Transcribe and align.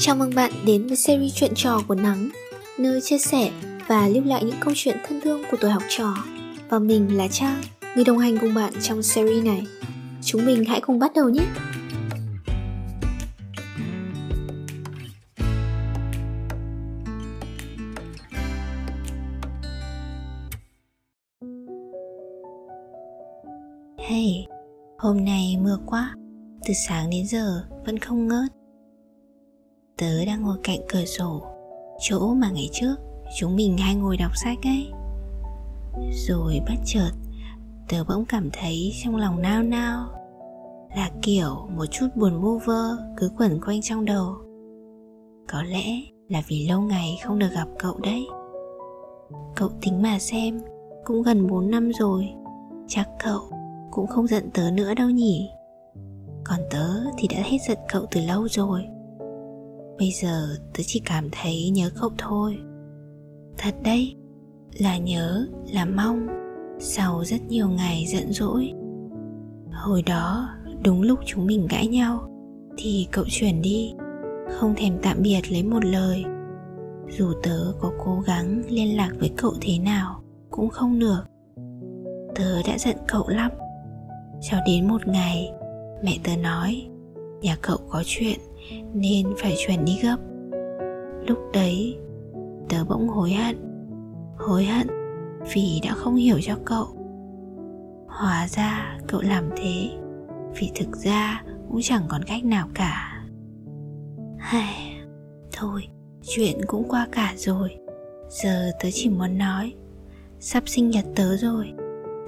Chào 0.00 0.16
mừng 0.16 0.34
bạn 0.34 0.52
đến 0.66 0.86
với 0.86 0.96
series 0.96 1.34
chuyện 1.34 1.52
trò 1.54 1.80
của 1.88 1.94
Nắng, 1.94 2.28
nơi 2.78 3.00
chia 3.00 3.18
sẻ 3.18 3.50
và 3.88 4.08
lưu 4.08 4.24
lại 4.24 4.44
những 4.44 4.56
câu 4.60 4.74
chuyện 4.76 4.96
thân 5.06 5.20
thương 5.20 5.42
của 5.50 5.56
tuổi 5.60 5.70
học 5.70 5.82
trò. 5.88 6.14
Và 6.68 6.78
mình 6.78 7.16
là 7.16 7.28
Trang, 7.28 7.62
người 7.94 8.04
đồng 8.04 8.18
hành 8.18 8.38
cùng 8.38 8.54
bạn 8.54 8.72
trong 8.82 9.02
series 9.02 9.44
này. 9.44 9.62
Chúng 10.22 10.46
mình 10.46 10.64
hãy 10.64 10.80
cùng 10.80 10.98
bắt 10.98 11.12
đầu 11.14 11.28
nhé! 11.28 11.46
Hey, 23.98 24.46
hôm 24.98 25.24
nay 25.24 25.56
mưa 25.60 25.78
quá, 25.86 26.14
từ 26.66 26.74
sáng 26.88 27.10
đến 27.10 27.26
giờ 27.26 27.64
vẫn 27.86 27.98
không 27.98 28.28
ngớt. 28.28 28.57
Tớ 29.98 30.24
đang 30.26 30.42
ngồi 30.42 30.56
cạnh 30.62 30.80
cửa 30.88 31.04
sổ, 31.04 31.42
chỗ 32.00 32.34
mà 32.34 32.50
ngày 32.50 32.68
trước 32.72 32.94
chúng 33.38 33.56
mình 33.56 33.78
hay 33.78 33.94
ngồi 33.94 34.16
đọc 34.16 34.32
sách 34.36 34.58
ấy. 34.62 34.90
Rồi 36.12 36.60
bất 36.68 36.74
chợt, 36.84 37.10
tớ 37.88 38.04
bỗng 38.08 38.24
cảm 38.24 38.50
thấy 38.52 38.92
trong 39.04 39.16
lòng 39.16 39.42
nao 39.42 39.62
nao, 39.62 40.08
là 40.96 41.10
kiểu 41.22 41.68
một 41.76 41.86
chút 41.86 42.06
buồn 42.14 42.40
vu 42.40 42.58
vơ 42.58 42.96
cứ 43.16 43.30
quẩn 43.38 43.60
quanh 43.60 43.82
trong 43.82 44.04
đầu. 44.04 44.34
Có 45.52 45.62
lẽ 45.62 46.00
là 46.28 46.42
vì 46.48 46.68
lâu 46.68 46.80
ngày 46.80 47.18
không 47.24 47.38
được 47.38 47.50
gặp 47.54 47.68
cậu 47.78 47.98
đấy. 47.98 48.26
Cậu 49.56 49.68
tính 49.80 50.02
mà 50.02 50.18
xem, 50.18 50.60
cũng 51.04 51.22
gần 51.22 51.46
4 51.46 51.70
năm 51.70 51.90
rồi, 51.92 52.28
chắc 52.88 53.08
cậu 53.24 53.40
cũng 53.90 54.06
không 54.06 54.26
giận 54.26 54.50
tớ 54.54 54.70
nữa 54.70 54.94
đâu 54.94 55.10
nhỉ 55.10 55.50
còn 56.44 56.60
tớ 56.70 56.88
thì 57.18 57.28
đã 57.28 57.36
hết 57.44 57.58
giận 57.68 57.78
cậu 57.88 58.06
từ 58.10 58.20
lâu 58.20 58.48
rồi 58.48 58.86
bây 59.98 60.10
giờ 60.10 60.56
tớ 60.74 60.82
chỉ 60.86 61.00
cảm 61.04 61.28
thấy 61.32 61.70
nhớ 61.70 61.90
cậu 62.00 62.10
thôi. 62.18 62.58
Thật 63.58 63.74
đấy, 63.84 64.16
là 64.78 64.98
nhớ, 64.98 65.46
là 65.72 65.84
mong. 65.84 66.26
Sau 66.80 67.24
rất 67.24 67.42
nhiều 67.48 67.68
ngày 67.68 68.06
giận 68.06 68.32
dỗi. 68.32 68.72
Hồi 69.72 70.02
đó, 70.02 70.48
đúng 70.84 71.02
lúc 71.02 71.18
chúng 71.26 71.46
mình 71.46 71.66
cãi 71.68 71.86
nhau, 71.86 72.30
thì 72.76 73.08
cậu 73.12 73.24
chuyển 73.28 73.62
đi, 73.62 73.94
không 74.50 74.74
thèm 74.76 74.98
tạm 75.02 75.22
biệt 75.22 75.40
lấy 75.52 75.62
một 75.62 75.84
lời. 75.84 76.24
Dù 77.18 77.32
tớ 77.42 77.72
có 77.80 77.92
cố 78.04 78.20
gắng 78.26 78.62
liên 78.68 78.96
lạc 78.96 79.10
với 79.18 79.30
cậu 79.36 79.52
thế 79.60 79.78
nào, 79.78 80.22
cũng 80.50 80.68
không 80.68 80.98
được. 80.98 81.20
Tớ 82.34 82.62
đã 82.66 82.78
giận 82.78 82.96
cậu 83.08 83.28
lắm. 83.28 83.50
Cho 84.50 84.56
đến 84.66 84.88
một 84.88 85.06
ngày, 85.06 85.52
mẹ 86.02 86.18
tớ 86.24 86.36
nói, 86.36 86.88
nhà 87.40 87.56
cậu 87.62 87.78
có 87.88 88.02
chuyện 88.06 88.38
nên 88.94 89.34
phải 89.38 89.54
chuyển 89.58 89.84
đi 89.84 89.98
gấp. 90.02 90.16
Lúc 91.26 91.38
đấy, 91.52 91.98
tớ 92.68 92.84
bỗng 92.88 93.08
hối 93.08 93.32
hận 93.32 93.68
hối 94.38 94.64
hận 94.64 94.86
vì 95.54 95.80
đã 95.84 95.94
không 95.94 96.14
hiểu 96.14 96.38
cho 96.42 96.54
cậu. 96.64 96.86
Hóa 98.08 98.46
ra 98.48 98.98
cậu 99.06 99.20
làm 99.20 99.50
thế 99.56 99.90
vì 100.60 100.70
thực 100.74 100.96
ra 100.96 101.42
cũng 101.68 101.80
chẳng 101.82 102.02
còn 102.08 102.24
cách 102.24 102.44
nào 102.44 102.68
cả. 102.74 103.24
Hay 104.38 105.00
thôi, 105.52 105.82
chuyện 106.22 106.60
cũng 106.66 106.88
qua 106.88 107.08
cả 107.12 107.34
rồi. 107.36 107.76
Giờ 108.28 108.70
tớ 108.80 108.88
chỉ 108.92 109.08
muốn 109.10 109.38
nói, 109.38 109.72
sắp 110.40 110.62
sinh 110.66 110.90
nhật 110.90 111.04
tớ 111.16 111.36
rồi. 111.36 111.72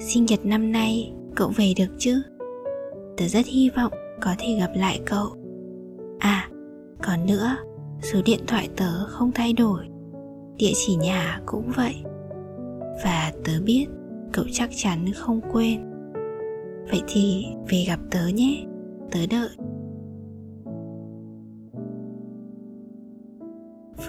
Sinh 0.01 0.25
nhật 0.27 0.45
năm 0.45 0.73
nay 0.73 1.13
cậu 1.37 1.53
về 1.57 1.73
được 1.77 1.95
chứ? 1.99 2.23
Tớ 3.17 3.29
rất 3.29 3.47
hy 3.47 3.71
vọng 3.77 3.93
có 4.21 4.35
thể 4.39 4.57
gặp 4.61 4.71
lại 4.75 5.01
cậu 5.07 5.40
còn 7.03 7.27
nữa, 7.27 7.57
số 8.03 8.21
điện 8.25 8.41
thoại 8.47 8.69
tớ 8.77 9.07
không 9.07 9.33
thay 9.33 9.53
đổi. 9.53 9.87
Địa 10.57 10.73
chỉ 10.75 10.97
nhà 10.97 11.41
cũng 11.47 11.71
vậy. 11.77 11.95
Và 13.05 13.33
tớ 13.45 13.53
biết 13.65 13.87
cậu 14.33 14.45
chắc 14.53 14.71
chắn 14.77 15.13
không 15.17 15.41
quên. 15.53 15.81
Vậy 16.91 17.03
thì 17.09 17.47
về 17.69 17.85
gặp 17.89 18.01
tớ 18.11 18.27
nhé. 18.27 18.65
Tớ 19.11 19.21
đợi. 19.31 19.49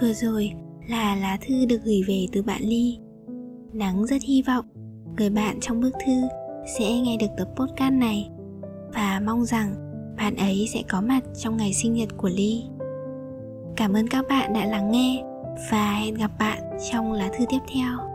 Vừa 0.00 0.12
rồi 0.12 0.52
là 0.88 1.16
lá 1.16 1.38
thư 1.46 1.66
được 1.66 1.78
gửi 1.84 2.02
về 2.08 2.26
từ 2.32 2.42
bạn 2.42 2.62
ly. 2.62 2.98
Nắng 3.72 4.06
rất 4.06 4.22
hy 4.22 4.42
vọng 4.42 4.64
người 5.16 5.30
bạn 5.30 5.60
trong 5.60 5.80
bức 5.80 5.92
thư 6.06 6.12
sẽ 6.78 7.00
nghe 7.00 7.16
được 7.16 7.26
tập 7.38 7.48
podcast 7.56 7.94
này. 7.94 8.30
Và 8.94 9.22
mong 9.26 9.44
rằng 9.44 9.74
bạn 10.16 10.36
ấy 10.36 10.68
sẽ 10.72 10.82
có 10.88 11.00
mặt 11.00 11.20
trong 11.38 11.56
ngày 11.56 11.72
sinh 11.72 11.92
nhật 11.92 12.08
của 12.16 12.28
Ly. 12.28 12.62
Cảm 13.76 13.92
ơn 13.92 14.08
các 14.08 14.24
bạn 14.28 14.52
đã 14.52 14.64
lắng 14.64 14.90
nghe 14.90 15.22
và 15.70 15.94
hẹn 15.94 16.14
gặp 16.14 16.30
bạn 16.38 16.58
trong 16.92 17.12
lá 17.12 17.28
thư 17.38 17.44
tiếp 17.48 17.58
theo. 17.74 18.11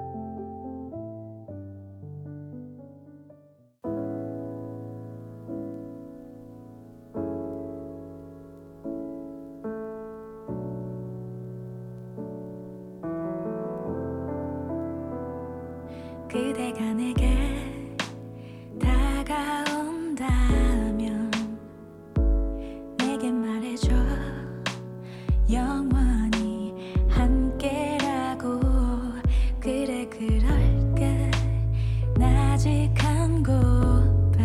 솔직한 32.58 33.44
고백 33.44 34.42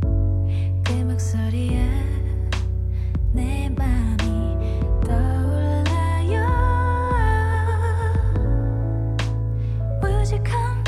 그 0.00 0.92
목소리에 0.92 1.84
내 3.32 3.68
맘이 3.70 4.56
떠올라요. 5.04 6.46
우직한 10.04 10.79